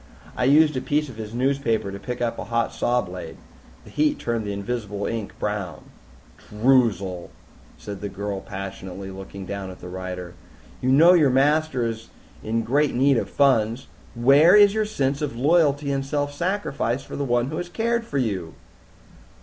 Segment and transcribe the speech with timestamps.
[0.35, 3.37] "I used a piece of his newspaper to pick up a hot saw blade.
[3.83, 5.91] The heat turned the invisible ink brown."
[6.49, 7.29] "Droozle,"
[7.77, 10.33] said the girl passionately, looking down at the writer,
[10.81, 12.09] "you know your master is
[12.41, 13.85] in great need of funds.
[14.15, 18.03] Where is your sense of loyalty and self sacrifice for the one who has cared
[18.03, 18.55] for you?"